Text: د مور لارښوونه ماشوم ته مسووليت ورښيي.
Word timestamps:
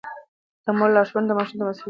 د 0.63 0.65
مور 0.77 0.89
لارښوونه 0.95 1.33
ماشوم 1.37 1.55
ته 1.59 1.63
مسووليت 1.65 1.67
ورښيي. 1.73 1.79